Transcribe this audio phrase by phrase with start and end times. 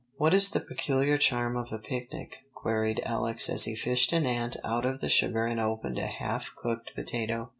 [0.17, 4.55] "What is the peculiar charm of a picnic?" queried Alex as he fished an ant
[4.63, 7.49] out of the sugar and opened a half cooked potato.